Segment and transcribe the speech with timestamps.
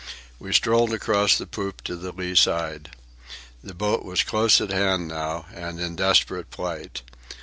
[0.39, 2.89] We strolled across the poop to the lee side.
[3.63, 7.03] The boat was close at hand now, and in desperate plight.